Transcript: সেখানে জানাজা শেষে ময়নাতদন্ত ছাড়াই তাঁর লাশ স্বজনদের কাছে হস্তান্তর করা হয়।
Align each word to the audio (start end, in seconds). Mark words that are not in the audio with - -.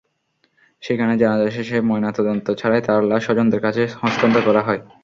সেখানে 0.83 1.13
জানাজা 1.21 1.49
শেষে 1.55 1.77
ময়নাতদন্ত 1.89 2.47
ছাড়াই 2.59 2.81
তাঁর 2.87 3.01
লাশ 3.03 3.21
স্বজনদের 3.25 3.61
কাছে 3.65 3.81
হস্তান্তর 3.99 4.41
করা 4.47 4.61
হয়। 4.67 4.81